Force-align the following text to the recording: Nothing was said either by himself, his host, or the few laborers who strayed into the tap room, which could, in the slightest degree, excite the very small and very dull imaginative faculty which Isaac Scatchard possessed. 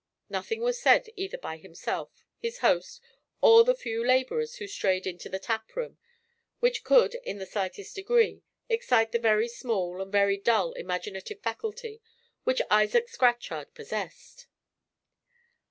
Nothing 0.29 0.61
was 0.63 0.79
said 0.81 1.09
either 1.15 1.37
by 1.37 1.57
himself, 1.57 2.25
his 2.39 2.57
host, 2.57 2.99
or 3.39 3.63
the 3.63 3.75
few 3.75 4.03
laborers 4.03 4.55
who 4.55 4.65
strayed 4.65 5.05
into 5.05 5.29
the 5.29 5.37
tap 5.37 5.75
room, 5.75 5.99
which 6.59 6.83
could, 6.83 7.13
in 7.23 7.37
the 7.37 7.45
slightest 7.45 7.93
degree, 7.97 8.41
excite 8.67 9.11
the 9.11 9.19
very 9.19 9.47
small 9.47 10.01
and 10.01 10.11
very 10.11 10.37
dull 10.37 10.71
imaginative 10.71 11.41
faculty 11.41 12.01
which 12.45 12.63
Isaac 12.71 13.09
Scatchard 13.09 13.75
possessed. 13.75 14.47